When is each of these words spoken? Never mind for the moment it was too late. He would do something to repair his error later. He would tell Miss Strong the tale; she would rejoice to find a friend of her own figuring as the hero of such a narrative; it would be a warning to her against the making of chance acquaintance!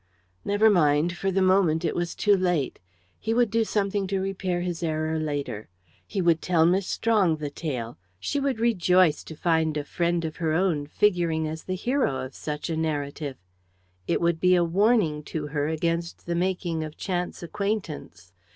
Never 0.43 0.67
mind 0.71 1.15
for 1.15 1.29
the 1.29 1.43
moment 1.43 1.85
it 1.85 1.95
was 1.95 2.15
too 2.15 2.35
late. 2.35 2.79
He 3.19 3.35
would 3.35 3.51
do 3.51 3.63
something 3.63 4.07
to 4.07 4.19
repair 4.19 4.61
his 4.61 4.81
error 4.81 5.19
later. 5.19 5.69
He 6.07 6.23
would 6.23 6.41
tell 6.41 6.65
Miss 6.65 6.87
Strong 6.87 7.35
the 7.35 7.51
tale; 7.51 7.99
she 8.19 8.39
would 8.39 8.59
rejoice 8.59 9.23
to 9.23 9.35
find 9.35 9.77
a 9.77 9.83
friend 9.83 10.25
of 10.25 10.37
her 10.37 10.53
own 10.53 10.87
figuring 10.87 11.47
as 11.47 11.65
the 11.65 11.75
hero 11.75 12.25
of 12.25 12.33
such 12.33 12.67
a 12.67 12.75
narrative; 12.75 13.37
it 14.07 14.19
would 14.19 14.39
be 14.39 14.55
a 14.55 14.63
warning 14.63 15.21
to 15.25 15.45
her 15.45 15.67
against 15.67 16.25
the 16.25 16.33
making 16.33 16.83
of 16.83 16.97
chance 16.97 17.43
acquaintance! 17.43 18.33